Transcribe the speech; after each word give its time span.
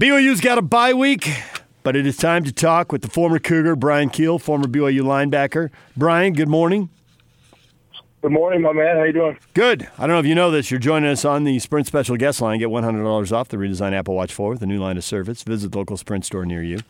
BYU's 0.00 0.40
got 0.40 0.58
a 0.58 0.62
bye 0.62 0.92
week, 0.92 1.30
but 1.82 1.96
it 1.96 2.06
is 2.06 2.16
time 2.16 2.44
to 2.44 2.52
talk 2.52 2.92
with 2.92 3.02
the 3.02 3.08
former 3.08 3.38
Cougar, 3.38 3.76
Bryan 3.76 4.10
Kehl, 4.10 4.40
former 4.40 4.66
BYU 4.66 5.00
linebacker. 5.00 5.70
Bryan, 5.96 6.34
good 6.34 6.48
morning. 6.48 6.90
Good 8.20 8.32
morning, 8.32 8.60
my 8.60 8.72
man. 8.72 8.96
How 8.96 9.04
you 9.04 9.12
doing? 9.12 9.38
Good. 9.54 9.88
I 9.98 10.02
don't 10.02 10.10
know 10.10 10.18
if 10.18 10.26
you 10.26 10.34
know 10.34 10.50
this. 10.50 10.70
You're 10.70 10.80
joining 10.80 11.08
us 11.08 11.24
on 11.24 11.44
the 11.44 11.58
Sprint 11.60 11.86
Special 11.86 12.16
Guest 12.16 12.40
Line. 12.42 12.58
Get 12.58 12.68
$100 12.68 13.32
off 13.32 13.48
the 13.48 13.56
redesigned 13.56 13.92
Apple 13.92 14.14
Watch 14.14 14.34
4 14.34 14.50
with 14.50 14.62
a 14.62 14.66
new 14.66 14.80
line 14.80 14.96
of 14.96 15.04
service. 15.04 15.42
Visit 15.42 15.72
the 15.72 15.78
local 15.78 15.96
Sprint 15.96 16.24
store 16.26 16.44
near 16.44 16.62
you. 16.62 16.80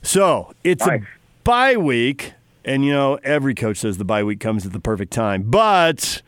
So 0.00 0.54
it's 0.62 0.86
Nice. 0.86 1.02
a 1.02 1.06
bye 1.44 1.76
week, 1.76 2.32
and 2.64 2.84
you 2.84 2.92
know 2.92 3.18
every 3.24 3.54
coach 3.54 3.78
says 3.78 3.98
the 3.98 4.04
bye 4.04 4.22
week 4.22 4.38
comes 4.40 4.64
at 4.64 4.72
the 4.72 4.80
perfect 4.80 5.12
time. 5.12 5.42
But 5.42 6.22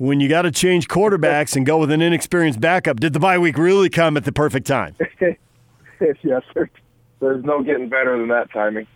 when 0.00 0.18
you 0.18 0.30
got 0.30 0.42
to 0.42 0.50
change 0.50 0.88
quarterbacks 0.88 1.56
and 1.56 1.66
go 1.66 1.76
with 1.76 1.90
an 1.90 2.00
inexperienced 2.00 2.58
backup, 2.58 2.98
did 2.98 3.12
the 3.12 3.20
bye 3.20 3.36
week 3.36 3.58
really 3.58 3.90
come 3.90 4.16
at 4.16 4.24
the 4.24 4.32
perfect 4.32 4.66
time? 4.66 4.96
yes, 6.00 6.42
sir. 6.54 6.70
There's 7.20 7.44
no 7.44 7.62
getting 7.62 7.90
better 7.90 8.16
than 8.16 8.28
that 8.28 8.50
timing. 8.50 8.86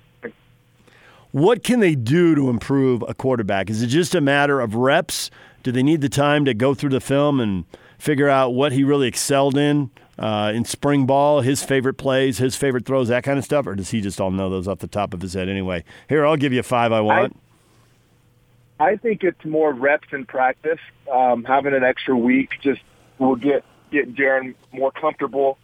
What 1.31 1.62
can 1.62 1.81
they 1.81 1.95
do 1.95 2.35
to 2.35 2.48
improve 2.48 3.05
a 3.07 3.12
quarterback? 3.12 3.69
Is 3.69 3.83
it 3.83 3.89
just 3.89 4.15
a 4.15 4.23
matter 4.23 4.61
of 4.61 4.77
reps? 4.77 5.31
Do 5.62 5.73
they 5.73 5.83
need 5.83 6.01
the 6.01 6.09
time 6.09 6.47
to 6.47 6.55
go 6.55 6.73
through 6.73 6.91
the 6.91 7.03
film 7.03 7.39
and 7.39 7.67
figure 7.98 8.31
out 8.31 8.55
what 8.55 8.73
he 8.73 8.83
really 8.83 9.07
excelled 9.07 9.59
in 9.59 9.91
uh, 10.19 10.53
in 10.55 10.65
spring 10.65 11.05
ball, 11.05 11.43
his 11.43 11.62
favorite 11.62 11.95
plays, 11.95 12.39
his 12.39 12.57
favorite 12.57 12.87
throws, 12.87 13.09
that 13.09 13.25
kind 13.25 13.39
of 13.39 13.45
stuff? 13.45 13.67
Or 13.67 13.75
does 13.75 13.91
he 13.91 14.01
just 14.01 14.23
all 14.23 14.31
know 14.31 14.48
those 14.48 14.67
off 14.67 14.79
the 14.79 14.87
top 14.87 15.12
of 15.12 15.21
his 15.21 15.34
head 15.34 15.51
anyway? 15.51 15.84
Here, 16.09 16.25
I'll 16.25 16.39
give 16.39 16.55
you 16.55 16.62
five 16.62 16.93
I 16.93 17.03
want. 17.03 17.37
I 18.78 18.96
think 18.96 19.23
it's 19.23 19.45
more 19.45 19.73
reps 19.73 20.09
in 20.12 20.27
practice. 20.27 20.80
Um, 21.12 21.45
having 21.45 21.74
an 21.74 21.84
extra 21.84 22.16
week 22.16 22.51
just 22.62 22.80
will 23.19 23.37
get 23.37 23.64
get 23.91 24.14
Jaren 24.14 24.55
more 24.73 24.91
comfortable, 24.91 25.59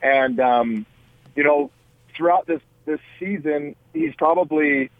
and 0.00 0.40
um, 0.40 0.86
you 1.34 1.44
know, 1.44 1.70
throughout 2.16 2.46
this 2.46 2.62
this 2.86 3.00
season, 3.18 3.76
he's 3.92 4.14
probably 4.14 4.90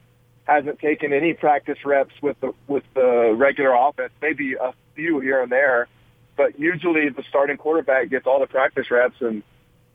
hasn't 0.44 0.78
taken 0.78 1.12
any 1.12 1.34
practice 1.34 1.78
reps 1.84 2.14
with 2.20 2.38
the 2.40 2.52
with 2.66 2.84
the 2.94 3.34
regular 3.36 3.74
offense. 3.74 4.12
Maybe 4.20 4.54
a 4.54 4.74
few 4.94 5.20
here 5.20 5.42
and 5.42 5.50
there, 5.50 5.88
but 6.36 6.58
usually 6.58 7.08
the 7.08 7.22
starting 7.28 7.56
quarterback 7.56 8.10
gets 8.10 8.26
all 8.26 8.41
the 8.41 8.46
practice 8.46 8.91
reps. 8.91 9.20
And 9.20 9.42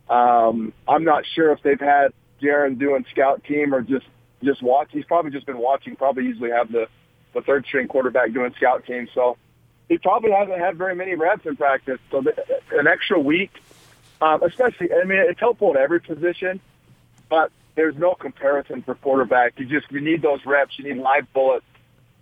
um, 0.10 0.74
I'm 0.88 1.04
not 1.04 1.26
sure 1.36 1.52
if 1.52 1.62
they've 1.62 1.80
had 1.80 2.14
Jaren 2.42 2.80
doing 2.80 3.06
scout 3.12 3.44
team 3.44 3.74
or 3.74 3.82
just 3.82 4.08
just 4.44 4.64
watch. 4.64 4.90
He's 4.92 5.06
probably 5.06 5.30
just 5.30 5.46
been 5.46 5.60
watching. 5.60 5.96
Probably 5.96 6.24
usually 6.24 6.50
have 6.50 6.72
the 6.72 6.88
the 7.34 7.42
third 7.42 7.66
string 7.66 7.88
quarterback 7.88 8.34
doing 8.34 8.54
scout 8.58 8.86
team. 8.86 9.08
So 9.14 9.38
he 9.90 9.98
probably 9.98 10.32
hasn't 10.32 10.60
had 10.60 10.78
very 10.78 10.96
many 10.96 11.16
reps 11.16 11.46
in 11.46 11.56
practice. 11.56 12.00
So 12.12 12.22
the, 12.22 12.34
an 12.72 12.88
extra 12.88 13.20
week, 13.20 13.52
um, 14.22 14.44
especially, 14.44 14.94
I 14.94 15.04
mean, 15.04 15.20
it's 15.20 15.40
helpful 15.40 15.72
at 15.72 15.78
every 15.78 16.00
position, 16.00 16.60
but 17.30 17.52
there's 17.76 17.96
no 17.96 18.14
comparison 18.14 18.82
for 18.84 18.96
quarterback. 18.96 19.60
You 19.60 19.66
just 19.66 19.92
you 19.92 20.02
need 20.02 20.22
those 20.22 20.46
reps. 20.46 20.78
You 20.78 20.94
need 20.94 21.02
live 21.02 21.32
bullets. 21.34 21.66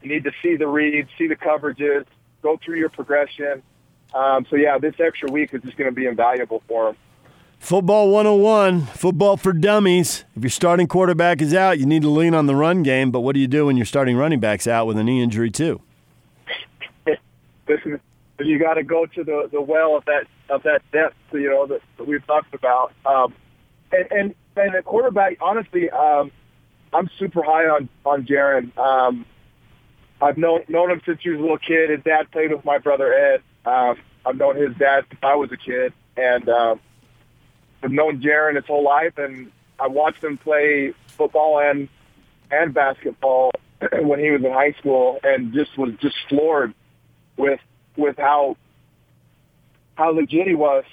You 0.02 0.10
need 0.10 0.24
to 0.24 0.32
see 0.42 0.56
the 0.56 0.68
reads, 0.68 1.10
see 1.18 1.28
the 1.28 1.36
coverages, 1.36 2.06
go 2.42 2.58
through 2.64 2.78
your 2.78 2.90
progression. 2.90 3.62
Um, 4.14 4.46
so 4.50 4.56
yeah, 4.56 4.78
this 4.78 4.96
extra 5.00 5.30
week 5.32 5.54
is 5.54 5.62
just 5.62 5.78
going 5.78 5.90
to 5.90 5.96
be 5.96 6.06
invaluable 6.06 6.64
for 6.68 6.90
him. 6.90 6.98
Football 7.60 8.10
101, 8.10 8.86
football 8.86 9.36
for 9.36 9.52
dummies. 9.52 10.24
If 10.36 10.44
your 10.44 10.50
starting 10.50 10.88
quarterback 10.88 11.42
is 11.42 11.54
out, 11.54 11.78
you 11.78 11.86
need 11.86 12.02
to 12.04 12.10
lean 12.10 12.34
on 12.34 12.46
the 12.46 12.56
run 12.56 12.84
game. 12.84 13.12
But 13.12 13.20
what 13.20 13.34
do 13.34 13.42
you 13.42 13.48
do 13.48 13.66
when 13.66 13.76
your 13.76 13.86
starting 13.86 14.16
running 14.16 14.40
back's 14.40 14.66
out 14.66 14.88
with 14.88 14.98
a 14.98 15.04
knee 15.04 15.22
injury, 15.22 15.52
too? 15.52 15.82
You 18.42 18.58
got 18.58 18.76
to 18.76 18.84
go 18.84 19.06
to 19.06 19.24
the 19.26 19.50
the 19.52 19.62
well 19.62 19.98
of 19.98 20.06
that 20.06 20.26
of 20.50 20.64
that 20.64 20.82
depth, 20.94 21.18
you 21.34 21.50
know, 21.50 21.68
that, 21.68 21.82
that 21.98 22.08
we've 22.08 22.26
talked 22.26 22.54
about. 22.54 22.94
Um, 23.06 23.34
and 23.92 24.10
and 24.12 24.36
and 24.56 24.74
the 24.74 24.82
quarterback, 24.82 25.38
honestly, 25.42 25.90
um, 25.90 26.32
I'm 26.94 27.10
super 27.20 27.44
high 27.44 27.66
on 27.66 27.90
on 28.06 28.26
Jaren. 28.26 28.76
Um, 28.78 29.26
I've 30.22 30.38
known 30.38 30.62
known 30.70 30.90
him 30.90 31.02
since 31.06 31.20
he 31.22 31.32
was 31.32 31.40
a 31.40 31.42
little 31.42 31.58
kid. 31.58 31.90
His 31.90 32.02
dad 32.06 32.32
played 32.32 32.54
with 32.54 32.64
my 32.64 32.78
brother 32.78 33.14
Ed. 33.14 33.42
Um, 33.70 33.98
I've 34.26 34.38
known 34.38 34.56
his 34.56 34.74
dad 34.78 35.04
since 35.10 35.20
I 35.22 35.36
was 35.36 35.52
a 35.52 35.58
kid, 35.58 35.92
and 36.16 36.48
um, 36.48 36.80
I've 37.84 37.92
known 37.92 38.22
Jaren 38.22 38.56
his 38.56 38.66
whole 38.66 38.84
life. 38.84 39.18
And 39.18 39.52
I 39.80 39.88
watched 39.88 40.24
him 40.24 40.38
play 40.38 40.94
football 41.08 41.60
and 41.60 41.88
and 42.52 42.74
basketball 42.74 43.52
when 44.02 44.20
he 44.20 44.32
was 44.32 44.44
in 44.44 44.52
high 44.52 44.74
school, 44.74 45.20
and 45.24 45.54
just 45.54 45.78
was 45.78 45.94
just 46.02 46.16
floored 46.28 46.74
with 47.38 47.60
with 47.96 48.18
how 48.18 48.58
how 49.96 50.12
legit 50.12 50.48
he 50.48 50.56
was. 50.56 50.84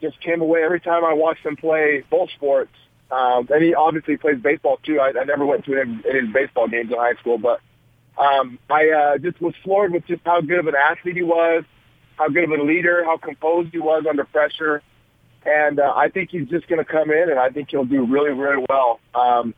Just 0.00 0.20
came 0.20 0.40
away 0.40 0.62
every 0.64 0.80
time 0.80 1.04
I 1.04 1.12
watched 1.12 1.44
him 1.44 1.56
play 1.56 2.04
both 2.10 2.30
sports. 2.30 2.72
Um, 3.10 3.48
and 3.50 3.62
he 3.62 3.74
obviously 3.74 4.16
plays 4.16 4.38
baseball 4.40 4.78
too. 4.84 5.00
I, 5.00 5.08
I 5.08 5.24
never 5.24 5.44
went 5.44 5.64
to 5.64 5.74
any 5.74 5.92
of 5.92 6.04
his 6.04 6.32
baseball 6.32 6.68
games 6.68 6.92
in 6.92 6.96
high 6.96 7.14
school, 7.14 7.38
but 7.38 7.60
um, 8.16 8.58
I 8.68 8.90
uh, 8.90 9.18
just 9.18 9.40
was 9.40 9.54
floored 9.64 9.92
with 9.92 10.06
just 10.06 10.22
how 10.24 10.40
good 10.40 10.60
of 10.60 10.66
an 10.68 10.74
athlete 10.76 11.16
he 11.16 11.22
was, 11.22 11.64
how 12.16 12.28
good 12.28 12.44
of 12.44 12.50
a 12.50 12.62
leader, 12.62 13.04
how 13.04 13.16
composed 13.16 13.72
he 13.72 13.78
was 13.78 14.04
under 14.08 14.24
pressure. 14.24 14.82
And 15.44 15.80
uh, 15.80 15.92
I 15.96 16.08
think 16.08 16.30
he's 16.30 16.48
just 16.48 16.68
going 16.68 16.84
to 16.84 16.90
come 16.90 17.10
in, 17.10 17.30
and 17.30 17.38
I 17.38 17.48
think 17.48 17.70
he'll 17.70 17.84
do 17.84 18.04
really, 18.04 18.30
really 18.30 18.64
well. 18.68 19.00
Um, 19.14 19.54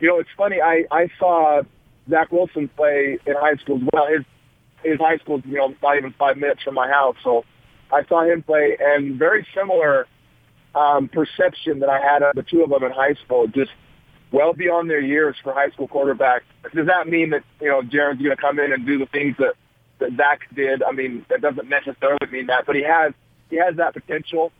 you 0.00 0.08
know, 0.08 0.18
it's 0.18 0.30
funny. 0.36 0.60
I, 0.60 0.84
I 0.90 1.08
saw 1.18 1.62
Zach 2.10 2.32
Wilson 2.32 2.68
play 2.68 3.18
in 3.24 3.34
high 3.34 3.54
school 3.56 3.76
as 3.76 3.88
well. 3.92 4.06
His 4.08 4.24
his 4.82 4.98
high 4.98 5.18
school, 5.18 5.40
you 5.44 5.58
know, 5.58 5.74
not 5.80 5.96
even 5.96 6.12
five 6.18 6.36
minutes 6.36 6.62
from 6.64 6.74
my 6.74 6.88
house. 6.88 7.14
So 7.22 7.44
I 7.92 8.04
saw 8.08 8.24
him 8.24 8.42
play, 8.42 8.76
and 8.80 9.16
very 9.16 9.46
similar 9.54 10.08
um, 10.74 11.08
perception 11.08 11.80
that 11.80 11.88
I 11.88 12.00
had 12.00 12.22
of 12.22 12.34
the 12.34 12.42
two 12.42 12.62
of 12.62 12.70
them 12.70 12.82
in 12.82 12.90
high 12.90 13.14
school. 13.24 13.46
Just 13.46 13.70
well 14.32 14.54
beyond 14.54 14.90
their 14.90 15.00
years 15.00 15.36
for 15.42 15.52
high 15.52 15.70
school 15.70 15.86
quarterbacks. 15.86 16.42
Does 16.74 16.86
that 16.86 17.06
mean 17.06 17.30
that 17.30 17.44
you 17.60 17.68
know 17.68 17.82
Jaren's 17.82 18.20
going 18.20 18.34
to 18.34 18.36
come 18.36 18.58
in 18.58 18.72
and 18.72 18.86
do 18.86 18.98
the 18.98 19.06
things 19.06 19.36
that 19.38 19.54
that 20.00 20.10
Zach 20.16 20.40
did? 20.54 20.82
I 20.82 20.92
mean, 20.92 21.24
that 21.28 21.40
doesn't 21.40 21.68
necessarily 21.68 22.26
mean 22.30 22.46
that, 22.46 22.66
but 22.66 22.74
he 22.74 22.82
has 22.82 23.12
he 23.50 23.56
has 23.58 23.76
that 23.76 23.94
potential. 23.94 24.50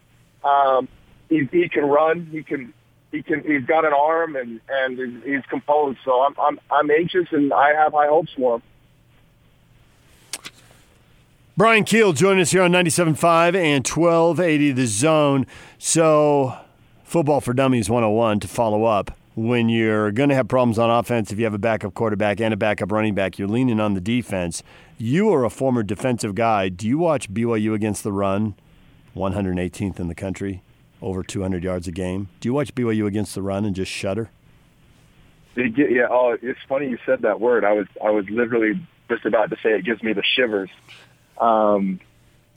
Um, 0.44 0.88
he, 1.28 1.48
he 1.50 1.68
can 1.68 1.84
run. 1.84 2.26
He 2.30 2.42
can. 2.42 2.72
He 3.10 3.22
can. 3.22 3.42
He's 3.42 3.64
got 3.64 3.84
an 3.84 3.92
arm 3.92 4.36
and 4.36 4.60
and 4.68 5.22
he's 5.22 5.44
composed. 5.50 5.98
So 6.04 6.22
I'm 6.22 6.34
I'm 6.40 6.58
I'm 6.70 6.90
anxious 6.90 7.28
and 7.30 7.52
I 7.52 7.74
have 7.74 7.92
high 7.92 8.08
hopes 8.08 8.32
for 8.36 8.56
him. 8.56 8.62
Bryan 11.54 11.84
Kehl 11.84 12.16
joining 12.16 12.40
us 12.40 12.50
here 12.50 12.62
on 12.62 12.72
97.5 12.72 13.54
and 13.54 13.86
1280 13.86 14.72
The 14.72 14.86
Zone. 14.86 15.46
So, 15.78 16.56
Football 17.04 17.42
for 17.42 17.52
Dummies 17.52 17.90
101 17.90 18.40
to 18.40 18.48
follow 18.48 18.84
up. 18.84 19.10
When 19.34 19.68
you're 19.68 20.12
going 20.12 20.30
to 20.30 20.34
have 20.34 20.48
problems 20.48 20.78
on 20.78 20.88
offense, 20.88 21.30
if 21.30 21.38
you 21.38 21.44
have 21.44 21.52
a 21.52 21.58
backup 21.58 21.92
quarterback 21.92 22.40
and 22.40 22.54
a 22.54 22.56
backup 22.56 22.90
running 22.90 23.14
back, 23.14 23.38
you're 23.38 23.48
leaning 23.48 23.80
on 23.80 23.92
the 23.92 24.00
defense. 24.00 24.62
You 24.96 25.30
are 25.30 25.44
a 25.44 25.50
former 25.50 25.82
defensive 25.82 26.34
guy. 26.34 26.70
Do 26.70 26.88
you 26.88 26.96
watch 26.96 27.30
BYU 27.30 27.74
against 27.74 28.02
the 28.02 28.12
run, 28.12 28.54
118th 29.14 30.00
in 30.00 30.08
the 30.08 30.14
country, 30.14 30.62
over 31.00 31.22
200 31.22 31.62
yards 31.64 31.88
a 31.88 31.92
game? 31.92 32.28
Do 32.40 32.48
you 32.48 32.54
watch 32.54 32.74
BYU 32.74 33.06
against 33.06 33.34
the 33.34 33.42
run 33.42 33.64
and 33.64 33.74
just 33.74 33.90
shudder? 33.90 34.30
Yeah, 35.54 36.06
oh, 36.10 36.36
it's 36.40 36.60
funny 36.68 36.88
you 36.88 36.98
said 37.04 37.22
that 37.22 37.40
word. 37.40 37.64
I 37.64 37.72
was 37.72 37.86
I 38.02 38.10
was 38.10 38.28
literally 38.30 38.80
just 39.10 39.26
about 39.26 39.50
to 39.50 39.56
say 39.62 39.72
it 39.72 39.84
gives 39.84 40.02
me 40.02 40.14
the 40.14 40.22
shivers. 40.22 40.70
Um, 41.38 42.00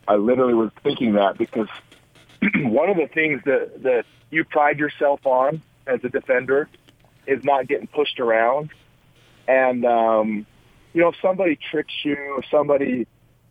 I 0.08 0.16
literally 0.16 0.54
was 0.54 0.72
thinking 0.84 1.14
that 1.14 1.38
because 1.38 1.68
one 2.56 2.90
of 2.90 2.96
the 2.96 3.08
things 3.08 3.42
that 3.46 3.84
that 3.84 4.06
you 4.30 4.46
pride 4.46 4.80
yourself 4.80 5.26
on 5.26 5.62
as 5.88 6.04
a 6.04 6.10
defender 6.10 6.70
is 7.28 7.44
not 7.44 7.68
getting 7.68 7.88
pushed 7.88 8.20
around, 8.20 8.70
and 9.48 9.86
um, 9.86 10.46
you 10.94 11.02
know 11.02 11.10
if 11.10 11.16
somebody 11.22 11.58
tricks 11.72 11.94
you, 12.04 12.38
if 12.40 12.46
somebody 12.50 13.08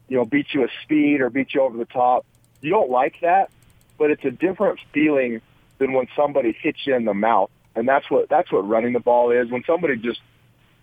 you 0.09 0.17
know 0.17 0.25
beats 0.25 0.55
you 0.55 0.61
with 0.61 0.71
speed 0.83 1.21
or 1.21 1.29
beats 1.29 1.55
you 1.55 1.61
over 1.61 1.77
the 1.77 1.85
top, 1.85 2.25
you 2.65 2.71
don't 2.71 2.91
like 2.91 3.21
that, 3.21 3.51
but 3.99 4.11
it's 4.11 4.25
a 4.25 4.31
different 4.31 4.81
feeling 4.93 5.41
than 5.79 5.93
when 5.93 6.07
somebody 6.17 6.57
hits 6.61 6.79
you 6.87 6.95
in 6.95 7.05
the 7.05 7.15
mouth 7.15 7.51
and 7.77 7.89
that's 7.89 8.09
what 8.11 8.29
that's 8.29 8.51
what 8.53 8.69
running 8.69 8.93
the 8.93 9.01
ball 9.01 9.31
is. 9.31 9.51
When 9.51 9.65
somebody 9.67 9.97
just 9.97 10.21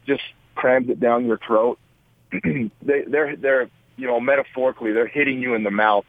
just 0.05 0.23
crams 0.55 0.89
it 0.89 0.99
down 0.99 1.25
your 1.25 1.37
throat, 1.37 1.79
they 2.31 3.03
they're 3.07 3.35
they're 3.35 3.69
you 3.97 4.07
know 4.07 4.19
metaphorically 4.19 4.91
they're 4.91 5.07
hitting 5.07 5.41
you 5.41 5.55
in 5.55 5.63
the 5.63 5.71
mouth, 5.71 6.05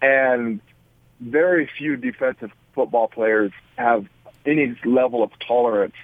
and 0.00 0.60
very 1.20 1.68
few 1.78 1.96
defensive 1.96 2.50
football 2.74 3.08
players 3.08 3.52
have 3.76 4.06
any 4.44 4.78
level 4.84 5.22
of 5.22 5.30
tolerance 5.46 5.94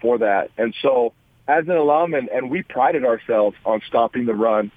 for 0.00 0.18
that. 0.18 0.50
And 0.58 0.74
so, 0.82 1.12
as 1.46 1.64
an 1.64 1.76
alum, 1.76 2.14
and, 2.14 2.28
and 2.28 2.50
we 2.50 2.62
prided 2.62 3.04
ourselves 3.04 3.56
on 3.64 3.80
stopping 3.86 4.26
the 4.26 4.34
run. 4.34 4.70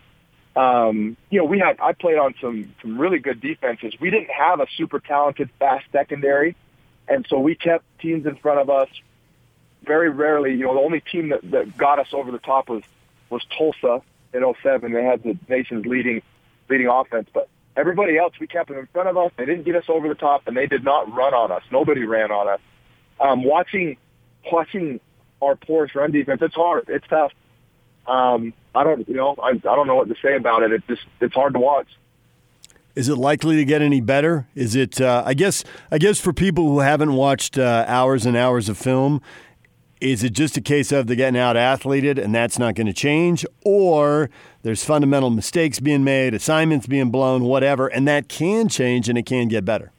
Um, 0.56 1.16
you 1.30 1.40
know, 1.40 1.46
we 1.46 1.60
had 1.60 1.80
I 1.80 1.94
played 1.94 2.18
on 2.18 2.36
some 2.42 2.74
some 2.82 2.98
really 2.98 3.20
good 3.20 3.40
defenses. 3.40 3.94
We 4.00 4.10
didn't 4.10 4.32
have 4.32 4.60
a 4.60 4.68
super 4.76 5.00
talented 5.00 5.50
fast 5.60 5.86
secondary. 5.92 6.56
And 7.08 7.26
so 7.30 7.40
we 7.40 7.56
kept 7.56 7.84
teams 8.00 8.26
in 8.26 8.36
front 8.36 8.60
of 8.60 8.70
us. 8.70 8.90
Very 9.84 10.10
rarely, 10.10 10.52
you 10.52 10.66
know, 10.66 10.76
the 10.76 10.82
only 10.82 11.02
team 11.02 11.30
that, 11.30 11.50
that 11.52 11.76
got 11.76 11.98
us 11.98 12.14
over 12.14 12.32
the 12.32 12.40
top 12.40 12.70
was 12.70 12.84
was 13.30 13.44
Tulsa 13.58 14.02
in 14.34 14.54
07. 14.62 14.92
They 14.92 15.04
had 15.04 15.24
the 15.24 15.38
nation's 15.50 15.86
leading 15.86 16.22
leading 16.70 16.88
offense, 16.88 17.28
but 17.34 17.50
Everybody 17.76 18.18
else, 18.18 18.34
we 18.40 18.48
kept 18.48 18.68
them 18.68 18.78
in 18.78 18.88
front 18.88 19.08
of 19.08 19.18
us. 19.18 19.32
They 19.38 19.46
didn't 19.46 19.64
get 19.64 19.76
us 19.76 19.86
over 19.88 20.10
the 20.10 20.16
top, 20.16 20.46
and 20.48 20.58
they 20.58 20.68
did 20.68 20.84
not 20.84 21.14
run 21.14 21.34
on 21.34 21.52
us. 21.52 21.64
Nobody 21.72 22.04
ran 22.04 22.32
on 22.32 22.50
us. 22.50 22.60
Um, 23.20 23.44
watching 23.44 23.98
watching 24.52 25.00
our 25.42 25.56
porous 25.56 25.96
run 25.96 26.12
defense, 26.12 26.42
it's 26.42 26.56
hard. 26.56 26.86
It's 26.90 27.08
tough. 27.08 27.32
Um, 28.08 28.54
I 28.74 28.84
don't, 28.84 29.08
you 29.08 29.16
know, 29.16 29.36
I, 29.42 29.50
I 29.50 29.54
don't 29.54 29.88
know 29.88 29.96
what 29.96 30.10
to 30.10 30.16
say 30.22 30.36
about 30.36 30.64
it. 30.64 30.72
It's 30.72 30.88
just 30.88 31.02
it's 31.20 31.34
hard 31.34 31.54
to 31.54 31.60
watch. 31.60 31.88
Is 32.96 33.08
it 33.08 33.16
likely 33.16 33.56
to 33.56 33.66
get 33.66 33.82
any 33.82 34.02
better? 34.02 34.48
Is 34.54 34.76
it? 34.76 35.00
Uh, 35.00 35.24
I 35.26 35.34
guess. 35.34 35.64
I 35.92 35.98
guess 35.98 36.20
for 36.20 36.34
people 36.34 36.68
who 36.68 36.80
haven't 36.80 37.14
watched 37.14 37.58
uh, 37.58 37.86
hours 37.88 38.26
and 38.26 38.36
hours 38.36 38.68
of 38.68 38.78
film, 38.78 39.22
is 40.02 40.24
it 40.24 40.32
just 40.32 40.58
a 40.58 40.62
case 40.62 40.92
of 40.92 41.08
they're 41.08 41.16
getting 41.16 41.40
out 41.40 41.56
athleted 41.56 42.18
and 42.18 42.34
that's 42.34 42.58
not 42.58 42.76
going 42.76 42.88
to 42.88 42.94
change, 42.94 43.46
or 43.64 44.30
there's 44.64 44.84
fundamental 44.84 45.30
mistakes 45.30 45.80
being 45.80 46.04
made, 46.04 46.34
assignments 46.34 46.88
being 46.88 47.12
blown, 47.12 47.44
whatever, 47.44 47.88
and 47.88 48.08
that 48.08 48.28
can 48.28 48.68
change 48.68 49.08
and 49.08 49.18
it 49.18 49.26
can 49.26 49.48
get 49.48 49.64
better? 49.64 49.92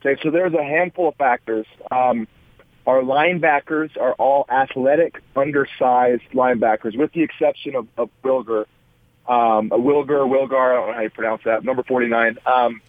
Okay, 0.00 0.20
so 0.22 0.30
there's 0.30 0.54
a 0.54 0.62
handful 0.62 1.08
of 1.08 1.14
factors. 1.16 1.66
Um, 1.90 2.28
our 2.88 3.02
linebackers 3.02 3.96
are 3.96 4.14
all 4.14 4.46
athletic, 4.50 5.22
undersized 5.36 6.24
linebackers, 6.32 6.96
with 6.96 7.12
the 7.12 7.22
exception 7.22 7.76
of, 7.76 7.86
of 7.96 8.10
Wilger 8.24 8.64
um, 9.28 9.68
Wilger, 9.68 10.26
Wilgar, 10.26 10.72
I 10.72 10.74
don't 10.74 10.88
know 10.88 10.94
how 10.94 11.00
you 11.02 11.10
pronounce 11.10 11.42
that, 11.44 11.62
number 11.62 11.82
49. 11.82 12.38
Um, 12.46 12.80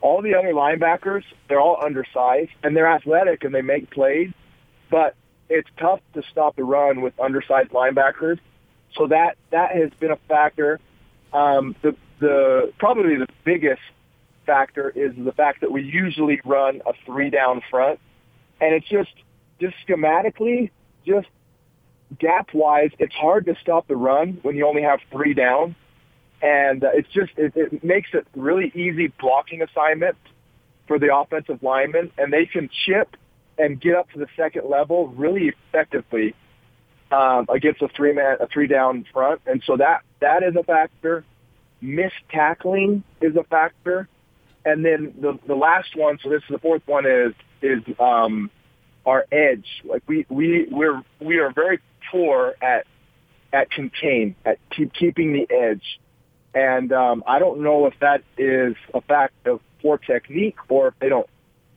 all 0.00 0.22
the 0.22 0.36
other 0.36 0.52
linebackers, 0.52 1.24
they're 1.48 1.60
all 1.60 1.82
undersized 1.82 2.52
and 2.62 2.76
they're 2.76 2.86
athletic 2.86 3.42
and 3.44 3.52
they 3.52 3.60
make 3.60 3.90
plays, 3.90 4.30
but 4.88 5.16
it's 5.48 5.68
tough 5.76 6.00
to 6.14 6.22
stop 6.30 6.54
the 6.54 6.62
run 6.62 7.00
with 7.00 7.18
undersized 7.18 7.70
linebackers. 7.70 8.38
So 8.96 9.08
that 9.08 9.36
that 9.50 9.72
has 9.72 9.90
been 9.98 10.10
a 10.10 10.16
factor. 10.16 10.80
Um, 11.32 11.76
the 11.82 11.96
the 12.18 12.72
probably 12.78 13.16
the 13.16 13.28
biggest 13.44 13.82
factor 14.46 14.90
is 14.90 15.12
the 15.16 15.32
fact 15.32 15.60
that 15.60 15.70
we 15.70 15.82
usually 15.82 16.40
run 16.44 16.82
a 16.86 16.92
three 17.04 17.30
down 17.30 17.62
front, 17.70 18.00
and 18.60 18.74
it's 18.74 18.88
just 18.88 19.12
just 19.60 19.74
schematically, 19.86 20.70
just 21.06 21.28
gap 22.18 22.52
wise, 22.54 22.90
it's 22.98 23.14
hard 23.14 23.46
to 23.46 23.54
stop 23.60 23.86
the 23.86 23.96
run 23.96 24.38
when 24.42 24.56
you 24.56 24.66
only 24.66 24.82
have 24.82 25.00
three 25.12 25.34
down. 25.34 25.76
And 26.42 26.82
uh, 26.82 26.90
it's 26.94 27.08
just, 27.10 27.32
it, 27.36 27.52
it 27.54 27.84
makes 27.84 28.10
it 28.14 28.26
really 28.34 28.72
easy 28.74 29.12
blocking 29.20 29.62
assignment 29.62 30.16
for 30.88 30.98
the 30.98 31.14
offensive 31.14 31.62
linemen 31.62 32.10
and 32.18 32.32
they 32.32 32.46
can 32.46 32.68
chip 32.86 33.16
and 33.58 33.80
get 33.80 33.94
up 33.94 34.10
to 34.10 34.18
the 34.18 34.26
second 34.36 34.68
level 34.68 35.08
really 35.08 35.52
effectively 35.68 36.34
um, 37.12 37.46
against 37.48 37.82
a 37.82 37.88
three 37.88 38.12
man, 38.12 38.38
a 38.40 38.48
three 38.48 38.66
down 38.66 39.04
front. 39.12 39.42
And 39.46 39.62
so 39.66 39.76
that, 39.76 40.02
that 40.20 40.42
is 40.42 40.56
a 40.56 40.64
factor. 40.64 41.24
Missed 41.82 42.14
tackling 42.30 43.04
is 43.20 43.36
a 43.36 43.44
factor. 43.44 44.08
And 44.64 44.84
then 44.84 45.14
the, 45.20 45.38
the 45.46 45.54
last 45.54 45.94
one, 45.94 46.18
so 46.22 46.30
this 46.30 46.42
is 46.42 46.48
the 46.50 46.58
fourth 46.58 46.82
one 46.86 47.06
is, 47.06 47.34
is, 47.62 47.82
um, 47.98 48.50
our 49.06 49.26
edge. 49.32 49.66
Like 49.84 50.02
we, 50.06 50.26
we, 50.28 50.66
we're, 50.70 51.02
we 51.20 51.38
are 51.38 51.52
very 51.52 51.80
poor 52.10 52.54
at 52.60 52.86
at 53.52 53.70
contain, 53.70 54.36
at 54.44 54.58
keep, 54.70 54.92
keeping 54.94 55.32
the 55.32 55.52
edge. 55.52 56.00
And 56.54 56.92
um, 56.92 57.24
I 57.26 57.38
don't 57.38 57.62
know 57.62 57.86
if 57.86 57.94
that 58.00 58.22
is 58.38 58.74
a 58.94 59.00
fact 59.00 59.46
of 59.46 59.60
poor 59.82 59.98
technique 59.98 60.56
or 60.68 60.88
if 60.88 60.94
they 61.00 61.08
don't 61.08 61.28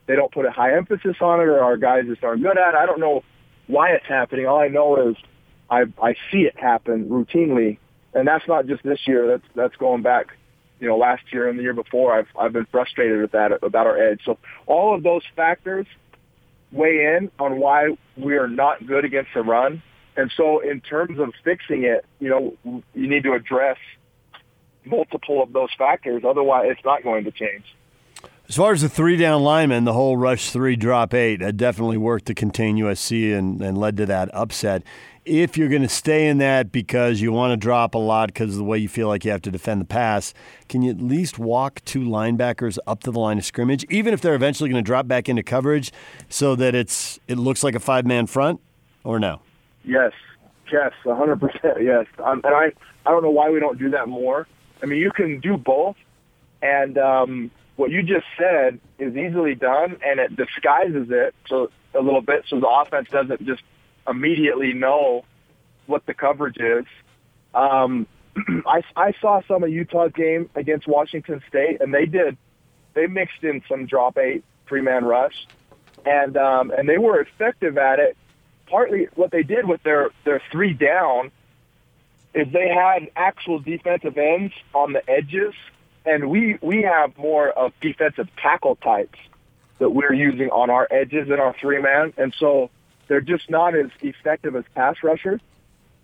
they 0.06 0.16
don't 0.16 0.30
put 0.30 0.44
a 0.44 0.50
high 0.50 0.76
emphasis 0.76 1.16
on 1.20 1.40
it 1.40 1.44
or 1.44 1.60
our 1.60 1.78
guys 1.78 2.04
just 2.06 2.22
aren't 2.22 2.42
good 2.42 2.58
at 2.58 2.74
it. 2.74 2.76
I 2.76 2.84
don't 2.84 3.00
know 3.00 3.22
why 3.66 3.90
it's 3.92 4.06
happening. 4.06 4.46
All 4.46 4.58
I 4.58 4.68
know 4.68 5.10
is 5.10 5.16
I 5.70 5.84
I 6.02 6.14
see 6.30 6.42
it 6.42 6.58
happen 6.58 7.08
routinely, 7.08 7.78
and 8.12 8.28
that's 8.28 8.46
not 8.46 8.66
just 8.66 8.82
this 8.82 9.00
year. 9.06 9.26
That's 9.26 9.44
that's 9.54 9.76
going 9.76 10.02
back, 10.02 10.36
you 10.80 10.88
know, 10.88 10.98
last 10.98 11.22
year 11.32 11.48
and 11.48 11.58
the 11.58 11.62
year 11.62 11.72
before. 11.72 12.12
I've 12.12 12.28
I've 12.38 12.52
been 12.52 12.66
frustrated 12.66 13.20
with 13.22 13.32
that 13.32 13.52
about 13.62 13.86
our 13.86 13.96
edge. 13.96 14.20
So 14.26 14.38
all 14.66 14.94
of 14.94 15.02
those 15.02 15.22
factors 15.36 15.86
weigh 16.74 17.16
in 17.16 17.30
on 17.38 17.58
why 17.58 17.96
we 18.16 18.36
are 18.36 18.48
not 18.48 18.86
good 18.86 19.04
against 19.04 19.30
the 19.34 19.42
run. 19.42 19.82
And 20.16 20.30
so 20.36 20.60
in 20.60 20.80
terms 20.80 21.18
of 21.18 21.32
fixing 21.42 21.84
it, 21.84 22.04
you 22.20 22.28
know, 22.28 22.82
you 22.94 23.08
need 23.08 23.24
to 23.24 23.32
address 23.32 23.78
multiple 24.84 25.42
of 25.42 25.52
those 25.52 25.70
factors. 25.76 26.22
Otherwise, 26.26 26.66
it's 26.70 26.84
not 26.84 27.02
going 27.02 27.24
to 27.24 27.30
change. 27.30 27.64
As 28.48 28.56
far 28.56 28.72
as 28.72 28.82
the 28.82 28.90
three 28.90 29.16
down 29.16 29.42
lineman, 29.42 29.84
the 29.84 29.94
whole 29.94 30.18
rush 30.18 30.50
three, 30.50 30.76
drop 30.76 31.14
eight, 31.14 31.40
had 31.40 31.56
definitely 31.56 31.96
worked 31.96 32.26
to 32.26 32.34
contain 32.34 32.76
USC 32.76 33.36
and, 33.36 33.60
and 33.62 33.78
led 33.78 33.96
to 33.96 34.06
that 34.06 34.32
upset. 34.34 34.82
If 35.24 35.56
you're 35.56 35.70
going 35.70 35.82
to 35.82 35.88
stay 35.88 36.28
in 36.28 36.36
that 36.38 36.70
because 36.70 37.22
you 37.22 37.32
want 37.32 37.52
to 37.52 37.56
drop 37.56 37.94
a 37.94 37.98
lot 37.98 38.28
because 38.28 38.50
of 38.50 38.56
the 38.56 38.64
way 38.64 38.76
you 38.76 38.88
feel 38.88 39.08
like 39.08 39.24
you 39.24 39.30
have 39.30 39.40
to 39.42 39.50
defend 39.50 39.80
the 39.80 39.86
pass, 39.86 40.34
can 40.68 40.82
you 40.82 40.90
at 40.90 41.00
least 41.00 41.38
walk 41.38 41.80
two 41.86 42.00
linebackers 42.00 42.76
up 42.86 43.00
to 43.04 43.10
the 43.10 43.18
line 43.18 43.38
of 43.38 43.44
scrimmage, 43.44 43.84
even 43.84 44.12
if 44.12 44.20
they're 44.20 44.34
eventually 44.34 44.68
going 44.68 44.84
to 44.84 44.86
drop 44.86 45.08
back 45.08 45.26
into 45.28 45.42
coverage, 45.42 45.92
so 46.28 46.54
that 46.56 46.74
it's 46.74 47.18
it 47.26 47.38
looks 47.38 47.64
like 47.64 47.74
a 47.74 47.80
five 47.80 48.04
man 48.04 48.26
front, 48.26 48.60
or 49.02 49.18
no? 49.18 49.40
Yes, 49.82 50.12
yes, 50.70 50.92
hundred 51.04 51.40
percent. 51.40 51.82
Yes, 51.82 52.06
um, 52.18 52.42
and 52.44 52.54
I 52.54 52.72
I 53.06 53.10
don't 53.10 53.22
know 53.22 53.30
why 53.30 53.48
we 53.48 53.60
don't 53.60 53.78
do 53.78 53.90
that 53.90 54.08
more. 54.08 54.46
I 54.82 54.86
mean, 54.86 54.98
you 54.98 55.10
can 55.10 55.40
do 55.40 55.56
both, 55.56 55.96
and 56.60 56.98
um, 56.98 57.50
what 57.76 57.90
you 57.90 58.02
just 58.02 58.26
said 58.38 58.78
is 58.98 59.16
easily 59.16 59.54
done, 59.54 59.96
and 60.04 60.20
it 60.20 60.36
disguises 60.36 61.08
it 61.10 61.34
so 61.48 61.70
a 61.94 62.00
little 62.00 62.20
bit, 62.20 62.44
so 62.46 62.60
the 62.60 62.68
offense 62.68 63.08
doesn't 63.08 63.46
just 63.46 63.62
immediately 64.08 64.72
know 64.72 65.24
what 65.86 66.06
the 66.06 66.14
coverage 66.14 66.58
is. 66.58 66.86
Um, 67.54 68.06
I, 68.66 68.82
I 68.96 69.12
saw 69.20 69.40
some 69.46 69.62
of 69.62 69.70
Utah's 69.70 70.12
game 70.12 70.50
against 70.54 70.86
Washington 70.86 71.42
State, 71.48 71.80
and 71.80 71.92
they 71.92 72.06
did 72.06 72.36
they 72.94 73.06
mixed 73.06 73.42
in 73.42 73.62
some 73.68 73.86
drop 73.86 74.18
eight 74.18 74.44
three 74.66 74.80
man 74.80 75.04
rush, 75.04 75.46
and 76.04 76.36
um, 76.36 76.70
and 76.70 76.88
they 76.88 76.98
were 76.98 77.20
effective 77.20 77.78
at 77.78 77.98
it 77.98 78.16
partly 78.66 79.08
what 79.14 79.30
they 79.30 79.42
did 79.42 79.66
with 79.66 79.82
their 79.82 80.10
their 80.24 80.42
three 80.50 80.72
down 80.72 81.30
is 82.34 82.48
they 82.52 82.68
had 82.68 83.08
actual 83.14 83.60
defensive 83.60 84.18
ends 84.18 84.52
on 84.74 84.92
the 84.92 85.08
edges, 85.08 85.54
and 86.04 86.28
we 86.30 86.58
we 86.60 86.82
have 86.82 87.16
more 87.16 87.50
of 87.50 87.72
defensive 87.80 88.28
tackle 88.36 88.76
types 88.76 89.18
that 89.78 89.90
we're 89.90 90.12
using 90.12 90.50
on 90.50 90.70
our 90.70 90.88
edges 90.90 91.28
in 91.28 91.38
our 91.38 91.54
three 91.60 91.80
man, 91.80 92.12
and 92.16 92.34
so 92.38 92.70
they're 93.08 93.20
just 93.20 93.50
not 93.50 93.76
as 93.76 93.90
effective 94.00 94.56
as 94.56 94.64
pass 94.74 94.96
rushers. 95.02 95.40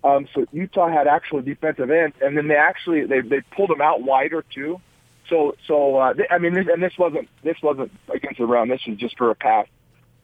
Um, 0.03 0.27
so 0.33 0.45
Utah 0.51 0.89
had 0.89 1.07
actual 1.07 1.41
defensive 1.41 1.91
ends, 1.91 2.15
and 2.21 2.35
then 2.35 2.47
they 2.47 2.55
actually 2.55 3.05
they 3.05 3.21
they 3.21 3.41
pulled 3.55 3.69
them 3.69 3.81
out 3.81 4.01
wider 4.01 4.43
too. 4.53 4.81
So 5.29 5.55
so 5.67 5.97
uh, 5.97 6.13
I 6.29 6.39
mean, 6.39 6.53
this, 6.53 6.67
and 6.71 6.81
this 6.81 6.93
wasn't 6.97 7.29
this 7.43 7.57
wasn't 7.61 7.91
against 8.13 8.39
the 8.39 8.45
run. 8.45 8.69
This 8.69 8.81
was 8.87 8.97
just 8.97 9.17
for 9.17 9.29
a 9.29 9.35
pass 9.35 9.67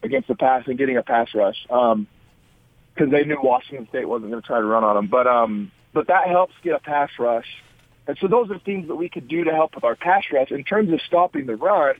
against 0.01 0.27
the 0.27 0.35
pass 0.35 0.63
and 0.67 0.77
getting 0.77 0.97
a 0.97 1.03
pass 1.03 1.27
rush. 1.33 1.57
Um, 1.69 2.07
because 2.97 3.11
they 3.11 3.23
knew 3.25 3.37
Washington 3.41 3.87
State 3.89 4.07
wasn't 4.07 4.31
going 4.31 4.41
to 4.41 4.47
try 4.47 4.59
to 4.59 4.65
run 4.65 4.83
on 4.83 4.95
them. 4.95 5.07
But 5.07 5.27
um, 5.27 5.71
but 5.93 6.07
that 6.07 6.27
helps 6.27 6.53
get 6.63 6.73
a 6.73 6.79
pass 6.79 7.09
rush, 7.19 7.45
and 8.07 8.17
so 8.19 8.27
those 8.27 8.49
are 8.49 8.59
things 8.59 8.87
that 8.87 8.95
we 8.95 9.09
could 9.09 9.27
do 9.27 9.43
to 9.43 9.51
help 9.51 9.75
with 9.75 9.83
our 9.83 9.95
pass 9.95 10.23
rush 10.31 10.51
in 10.51 10.63
terms 10.63 10.91
of 10.91 10.99
stopping 11.01 11.45
the 11.45 11.55
run. 11.55 11.95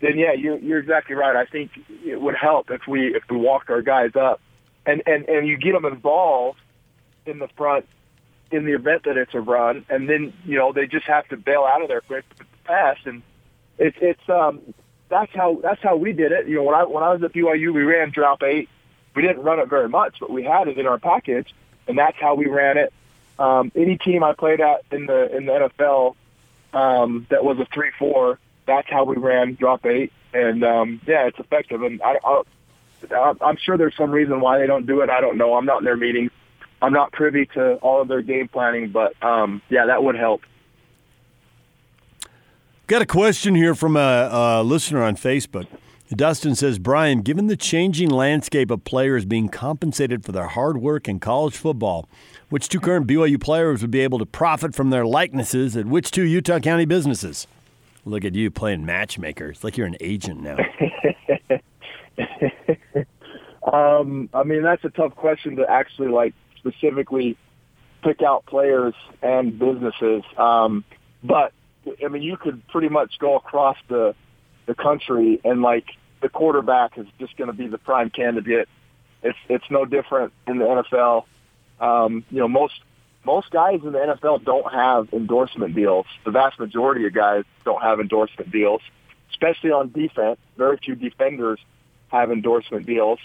Then 0.00 0.18
yeah, 0.18 0.32
you're 0.32 0.58
you're 0.58 0.78
exactly 0.78 1.14
right. 1.14 1.34
I 1.34 1.44
think 1.44 1.70
it 2.04 2.20
would 2.20 2.36
help 2.36 2.70
if 2.70 2.86
we 2.86 3.14
if 3.14 3.24
we 3.28 3.36
walked 3.36 3.70
our 3.70 3.82
guys 3.82 4.14
up, 4.14 4.40
and 4.86 5.02
and 5.06 5.28
and 5.28 5.46
you 5.46 5.56
get 5.56 5.72
them 5.72 5.84
involved 5.84 6.60
in 7.26 7.38
the 7.38 7.48
front 7.48 7.86
in 8.50 8.64
the 8.64 8.72
event 8.72 9.04
that 9.04 9.16
it's 9.16 9.34
a 9.34 9.40
run, 9.40 9.84
and 9.88 10.08
then 10.08 10.32
you 10.44 10.56
know 10.56 10.72
they 10.72 10.86
just 10.86 11.06
have 11.06 11.26
to 11.28 11.36
bail 11.36 11.64
out 11.64 11.82
of 11.82 11.88
there 11.88 12.00
quick 12.00 12.24
pass, 12.64 12.96
and 13.04 13.22
it's 13.78 13.96
it's 14.00 14.28
um 14.28 14.60
that's 15.08 15.34
how 15.34 15.58
that's 15.62 15.82
how 15.82 15.96
we 15.96 16.12
did 16.12 16.32
it. 16.32 16.46
You 16.46 16.56
know 16.56 16.64
when 16.64 16.74
I 16.74 16.84
when 16.84 17.02
I 17.02 17.12
was 17.12 17.22
at 17.22 17.32
BYU, 17.32 17.74
we 17.74 17.82
ran 17.82 18.10
drop 18.10 18.42
eight 18.42 18.68
we 19.18 19.22
didn't 19.22 19.42
run 19.42 19.58
it 19.58 19.68
very 19.68 19.88
much, 19.88 20.18
but 20.20 20.30
we 20.30 20.44
had 20.44 20.68
it 20.68 20.78
in 20.78 20.86
our 20.86 20.98
package, 20.98 21.52
and 21.88 21.98
that's 21.98 22.16
how 22.20 22.36
we 22.36 22.46
ran 22.46 22.78
it. 22.78 22.92
Um, 23.36 23.72
any 23.74 23.98
team 23.98 24.22
I 24.22 24.32
played 24.32 24.60
at 24.60 24.84
in 24.92 25.06
the 25.06 25.36
in 25.36 25.46
the 25.46 25.52
NFL 25.52 26.14
um, 26.72 27.26
that 27.28 27.44
was 27.44 27.58
a 27.58 27.66
three 27.74 27.90
four, 27.98 28.38
that's 28.68 28.88
how 28.88 29.04
we 29.04 29.16
ran 29.16 29.54
drop 29.54 29.84
eight, 29.84 30.12
and 30.32 30.62
um, 30.62 31.00
yeah, 31.06 31.26
it's 31.26 31.38
effective. 31.40 31.82
And 31.82 32.00
I, 32.02 32.18
I, 32.22 33.32
I'm 33.40 33.56
sure 33.56 33.76
there's 33.76 33.96
some 33.96 34.12
reason 34.12 34.40
why 34.40 34.58
they 34.58 34.66
don't 34.66 34.86
do 34.86 35.00
it. 35.00 35.10
I 35.10 35.20
don't 35.20 35.36
know. 35.36 35.54
I'm 35.54 35.64
not 35.64 35.78
in 35.78 35.84
their 35.84 35.96
meetings. 35.96 36.30
I'm 36.80 36.92
not 36.92 37.10
privy 37.10 37.46
to 37.54 37.74
all 37.76 38.00
of 38.00 38.06
their 38.06 38.22
game 38.22 38.46
planning, 38.46 38.90
but 38.90 39.20
um, 39.22 39.62
yeah, 39.68 39.86
that 39.86 40.04
would 40.04 40.14
help. 40.14 40.42
Got 42.86 43.02
a 43.02 43.06
question 43.06 43.54
here 43.54 43.74
from 43.74 43.96
a, 43.96 44.28
a 44.30 44.62
listener 44.62 45.02
on 45.02 45.16
Facebook. 45.16 45.66
Dustin 46.14 46.54
says, 46.54 46.78
Bryan, 46.78 47.20
given 47.20 47.48
the 47.48 47.56
changing 47.56 48.08
landscape 48.08 48.70
of 48.70 48.84
players 48.84 49.26
being 49.26 49.50
compensated 49.50 50.24
for 50.24 50.32
their 50.32 50.46
hard 50.46 50.78
work 50.78 51.06
in 51.06 51.20
college 51.20 51.54
football, 51.54 52.08
which 52.48 52.70
two 52.70 52.80
current 52.80 53.06
BYU 53.06 53.38
players 53.38 53.82
would 53.82 53.90
be 53.90 54.00
able 54.00 54.18
to 54.18 54.24
profit 54.24 54.74
from 54.74 54.88
their 54.88 55.04
likenesses 55.04 55.76
at 55.76 55.84
which 55.84 56.10
two 56.10 56.22
Utah 56.22 56.60
County 56.60 56.86
businesses? 56.86 57.46
Look 58.04 58.24
at 58.24 58.34
you 58.34 58.50
playing 58.50 58.84
matchmaker. 58.84 59.48
It's 59.50 59.64
like 59.64 59.76
you're 59.76 59.86
an 59.86 59.96
agent 60.00 60.42
now. 60.42 60.56
um, 63.72 64.28
I 64.32 64.42
mean, 64.44 64.62
that's 64.62 64.84
a 64.84 64.90
tough 64.90 65.14
question 65.14 65.56
to 65.56 65.70
actually 65.70 66.08
like 66.08 66.34
specifically 66.56 67.36
pick 68.02 68.22
out 68.22 68.46
players 68.46 68.94
and 69.22 69.58
businesses. 69.58 70.22
Um, 70.36 70.84
but 71.22 71.52
I 72.04 72.08
mean, 72.08 72.22
you 72.22 72.36
could 72.36 72.66
pretty 72.68 72.88
much 72.88 73.18
go 73.18 73.36
across 73.36 73.76
the 73.88 74.14
the 74.66 74.74
country 74.74 75.40
and 75.44 75.62
like 75.62 75.86
the 76.20 76.28
quarterback 76.28 76.98
is 76.98 77.06
just 77.18 77.36
going 77.36 77.48
to 77.48 77.56
be 77.56 77.66
the 77.66 77.78
prime 77.78 78.10
candidate. 78.10 78.68
It's 79.22 79.38
it's 79.48 79.64
no 79.70 79.84
different 79.84 80.32
in 80.46 80.58
the 80.58 80.64
NFL. 80.64 81.24
Um, 81.80 82.24
you 82.30 82.38
know, 82.38 82.48
most 82.48 82.74
most 83.28 83.50
guys 83.50 83.80
in 83.84 83.92
the 83.92 83.98
NFL 83.98 84.42
don't 84.42 84.72
have 84.72 85.12
endorsement 85.12 85.74
deals. 85.74 86.06
The 86.24 86.30
vast 86.30 86.58
majority 86.58 87.06
of 87.06 87.12
guys 87.12 87.44
don't 87.62 87.82
have 87.82 88.00
endorsement 88.00 88.50
deals, 88.50 88.80
especially 89.30 89.70
on 89.70 89.92
defense. 89.92 90.38
Very 90.56 90.78
few 90.78 90.94
defenders 90.94 91.60
have 92.08 92.32
endorsement 92.32 92.86
deals. 92.86 93.18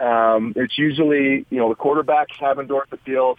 Um, 0.00 0.54
it's 0.56 0.78
usually, 0.78 1.44
you 1.50 1.58
know, 1.58 1.68
the 1.68 1.74
quarterbacks 1.74 2.34
have 2.40 2.58
endorsement 2.58 3.04
deals, 3.04 3.36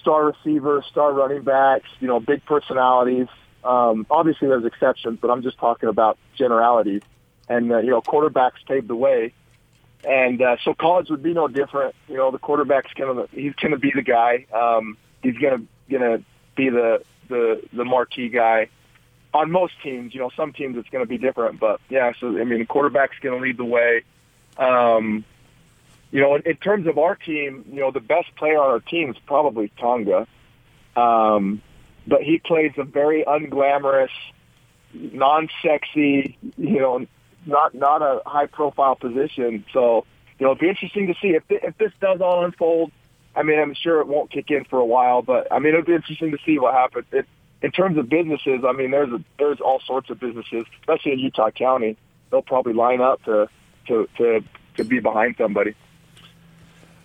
star 0.00 0.24
receivers, 0.24 0.86
star 0.90 1.12
running 1.12 1.42
backs, 1.42 1.90
you 2.00 2.08
know, 2.08 2.18
big 2.18 2.42
personalities. 2.46 3.28
Um, 3.62 4.06
obviously, 4.10 4.48
there's 4.48 4.64
exceptions, 4.64 5.18
but 5.20 5.30
I'm 5.30 5.42
just 5.42 5.58
talking 5.58 5.90
about 5.90 6.16
generalities. 6.34 7.02
And, 7.46 7.70
uh, 7.70 7.78
you 7.80 7.90
know, 7.90 8.00
quarterbacks 8.00 8.64
paved 8.66 8.88
the 8.88 8.96
way. 8.96 9.34
And 10.06 10.42
uh, 10.42 10.56
so 10.64 10.74
college 10.74 11.08
would 11.10 11.22
be 11.22 11.32
no 11.32 11.48
different. 11.48 11.94
You 12.08 12.16
know, 12.16 12.30
the 12.30 12.38
quarterback's 12.38 12.92
to 13.26 13.28
he's 13.32 13.54
to 13.72 13.78
be 13.78 13.92
the 13.94 14.02
guy. 14.02 14.46
Um, 14.52 14.96
he's 15.22 15.36
going 15.38 15.68
to 15.88 16.24
be 16.56 16.68
the 16.68 17.02
the 17.28 17.62
the 17.72 17.84
marquee 17.84 18.28
guy 18.28 18.68
on 19.32 19.50
most 19.50 19.74
teams. 19.82 20.14
You 20.14 20.20
know, 20.20 20.30
some 20.36 20.52
teams 20.52 20.76
it's 20.76 20.88
going 20.90 21.04
to 21.04 21.08
be 21.08 21.18
different, 21.18 21.58
but 21.58 21.80
yeah. 21.88 22.12
So 22.20 22.28
I 22.38 22.44
mean, 22.44 22.60
the 22.60 22.66
quarterback's 22.66 23.18
going 23.20 23.38
to 23.38 23.42
lead 23.42 23.56
the 23.56 23.64
way. 23.64 24.02
Um, 24.58 25.24
you 26.10 26.20
know, 26.20 26.36
in, 26.36 26.42
in 26.46 26.56
terms 26.56 26.86
of 26.86 26.98
our 26.98 27.16
team, 27.16 27.64
you 27.72 27.80
know, 27.80 27.90
the 27.90 28.00
best 28.00 28.34
player 28.36 28.60
on 28.60 28.70
our 28.70 28.80
team 28.80 29.10
is 29.10 29.16
probably 29.26 29.72
Tonga. 29.80 30.28
Um, 30.96 31.60
but 32.06 32.22
he 32.22 32.38
plays 32.38 32.72
a 32.76 32.84
very 32.84 33.24
unglamorous, 33.24 34.10
non-sexy, 34.92 36.38
you 36.56 36.78
know, 36.78 37.04
not 37.46 37.74
not 37.74 38.02
a 38.02 38.22
high-profile 38.26 38.96
position. 38.96 39.64
So, 39.72 40.06
you 40.38 40.46
know, 40.46 40.52
it'd 40.52 40.60
be 40.60 40.68
interesting 40.68 41.06
to 41.08 41.14
see 41.20 41.28
if 41.28 41.42
if 41.48 41.76
this 41.78 41.92
does 42.00 42.20
all 42.20 42.44
unfold. 42.44 42.92
I 43.36 43.42
mean, 43.42 43.58
I'm 43.58 43.74
sure 43.74 44.00
it 44.00 44.06
won't 44.06 44.30
kick 44.30 44.50
in 44.50 44.64
for 44.64 44.78
a 44.78 44.84
while, 44.84 45.22
but 45.22 45.48
I 45.50 45.58
mean, 45.58 45.74
it'd 45.74 45.86
be 45.86 45.94
interesting 45.94 46.30
to 46.30 46.38
see 46.44 46.58
what 46.58 46.74
happens. 46.74 47.06
It, 47.12 47.26
in 47.62 47.70
terms 47.70 47.96
of 47.96 48.08
businesses, 48.08 48.62
I 48.66 48.72
mean, 48.72 48.90
there's 48.90 49.10
a, 49.10 49.24
there's 49.38 49.60
all 49.60 49.80
sorts 49.80 50.10
of 50.10 50.20
businesses, 50.20 50.66
especially 50.80 51.12
in 51.12 51.18
Utah 51.18 51.50
County. 51.50 51.96
They'll 52.30 52.42
probably 52.42 52.74
line 52.74 53.00
up 53.00 53.22
to 53.24 53.48
to 53.88 54.08
to, 54.18 54.44
to 54.76 54.84
be 54.84 55.00
behind 55.00 55.36
somebody. 55.38 55.74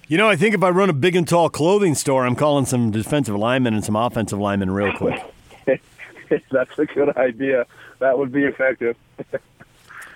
You 0.07 0.17
know, 0.17 0.27
I 0.27 0.35
think 0.35 0.55
if 0.55 0.63
I 0.63 0.71
run 0.71 0.89
a 0.89 0.93
big 0.93 1.15
and 1.15 1.27
tall 1.27 1.49
clothing 1.49 1.93
store, 1.93 2.25
I'm 2.25 2.35
calling 2.35 2.65
some 2.65 2.89
defensive 2.89 3.35
linemen 3.35 3.75
and 3.75 3.85
some 3.85 3.95
offensive 3.95 4.39
linemen 4.39 4.71
real 4.71 4.91
quick. 4.91 5.21
That's 6.51 6.79
a 6.79 6.85
good 6.85 7.15
idea. 7.15 7.65
That 7.99 8.17
would 8.17 8.31
be 8.31 8.43
effective. 8.43 8.97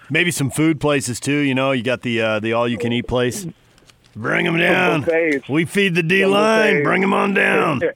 Maybe 0.09 0.31
some 0.31 0.49
food 0.49 0.79
places 0.79 1.19
too. 1.19 1.37
You 1.37 1.55
know, 1.55 1.71
you 1.71 1.83
got 1.83 2.01
the 2.01 2.21
uh, 2.21 2.39
the 2.39 2.53
all 2.53 2.67
you 2.67 2.77
can 2.77 2.91
eat 2.91 3.07
place. 3.07 3.45
Bring 4.15 4.45
them 4.45 4.57
down. 4.57 5.07
We 5.49 5.65
feed 5.65 5.95
the 5.95 6.03
D 6.03 6.25
line. 6.25 6.83
Bring 6.83 7.01
them 7.01 7.13
on 7.13 7.33
down. 7.33 7.81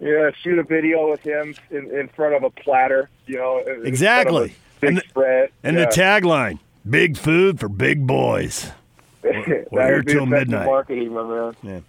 Yeah, 0.00 0.30
shoot 0.42 0.60
a 0.60 0.62
video 0.62 1.10
with 1.10 1.22
him 1.22 1.56
in, 1.70 1.90
in 1.90 2.06
front 2.06 2.34
of 2.34 2.44
a 2.44 2.50
platter. 2.50 3.10
You 3.26 3.36
know, 3.36 3.58
exactly. 3.58 4.54
Big 4.80 4.90
and 4.90 4.98
the, 4.98 5.00
spread. 5.08 5.50
And 5.64 5.76
yeah. 5.76 5.86
the 5.86 5.90
tagline: 5.90 6.60
"Big 6.88 7.16
food 7.16 7.58
for 7.58 7.68
big 7.68 8.06
boys." 8.06 8.70
We're, 9.24 9.66
we're 9.72 9.86
here 9.86 10.02
till 10.02 10.26
midnight. 10.26 10.66
Marketing, 10.66 11.12
my 11.12 11.24
man. 11.24 11.56
Yeah. 11.64 11.80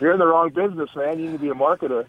You're 0.00 0.12
in 0.12 0.20
the 0.20 0.26
wrong 0.26 0.50
business, 0.50 0.88
man. 0.94 1.18
You 1.18 1.26
need 1.26 1.32
to 1.32 1.38
be 1.38 1.48
a 1.48 1.54
marketer. 1.54 2.06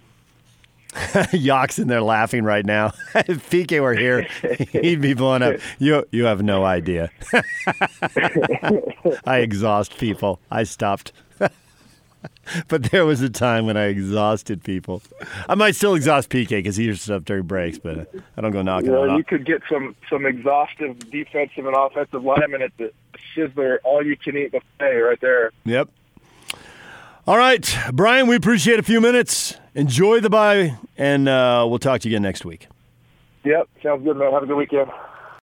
Yock's 1.32 1.80
in 1.80 1.88
there 1.88 2.02
laughing 2.02 2.44
right 2.44 2.66
now. 2.66 2.94
if 3.16 3.50
PK 3.50 3.82
were 3.82 3.96
here, 3.96 4.28
he'd 4.72 5.02
be 5.02 5.14
blown 5.14 5.42
up. 5.42 5.60
You 5.80 6.06
you 6.12 6.26
have 6.26 6.42
no 6.42 6.64
idea. 6.64 7.12
I 9.26 9.38
exhaust 9.40 9.98
people. 9.98 10.40
I 10.52 10.64
stopped. 10.64 11.12
but 12.68 12.84
there 12.92 13.06
was 13.06 13.22
a 13.22 13.30
time 13.30 13.66
when 13.66 13.78
I 13.78 13.86
exhausted 13.86 14.64
people. 14.64 15.02
I 15.50 15.56
might 15.56 15.76
still 15.76 15.96
exhaust 15.96 16.30
PK 16.30 16.50
because 16.50 16.76
he 16.76 16.86
hears 16.86 17.02
stuff 17.02 17.26
during 17.26 17.44
breaks, 17.44 17.78
but 17.78 18.10
I 18.38 18.42
don't 18.42 18.52
go 18.52 18.62
knocking 18.62 18.92
it 18.92 18.96
off. 18.96 19.18
You 19.18 19.24
could 19.24 19.46
get 19.46 19.62
some 19.70 19.96
some 20.10 20.26
exhaustive 20.26 21.00
defensive 21.12 21.66
and 21.66 21.76
offensive 21.76 22.24
linemen 22.24 22.62
at 22.62 22.72
the 22.78 22.92
Sizzler 23.36 23.78
all 23.84 24.06
you 24.06 24.16
can 24.16 24.38
eat 24.38 24.52
buffet 24.52 24.98
right 25.02 25.20
there. 25.22 25.52
Yep. 25.66 25.90
All 27.28 27.38
right, 27.38 27.76
Bryan, 27.92 28.28
we 28.28 28.36
appreciate 28.36 28.78
a 28.78 28.84
few 28.84 29.02
minutes. 29.02 29.58
Enjoy 29.76 30.22
the 30.22 30.30
bye, 30.30 30.78
and 30.98 31.28
uh, 31.28 31.66
we'll 31.68 31.80
talk 31.80 32.00
to 32.02 32.10
you 32.10 32.16
again 32.16 32.24
next 32.24 32.46
week. 32.46 32.68
Yep, 33.44 33.68
sounds 33.84 34.04
good, 34.06 34.16
man. 34.16 34.32
Have 34.32 34.44
a 34.44 34.46
good 34.46 34.56
weekend. 34.56 34.90